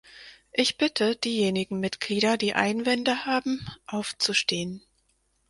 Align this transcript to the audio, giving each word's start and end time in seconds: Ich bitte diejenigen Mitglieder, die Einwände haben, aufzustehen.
Ich 0.51 0.79
bitte 0.79 1.15
diejenigen 1.15 1.79
Mitglieder, 1.79 2.35
die 2.35 2.55
Einwände 2.55 3.27
haben, 3.27 3.67
aufzustehen. 3.85 4.81